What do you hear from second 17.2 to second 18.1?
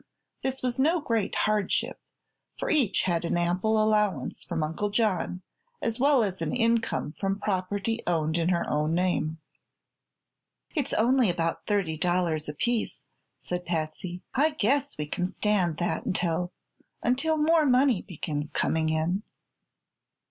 more money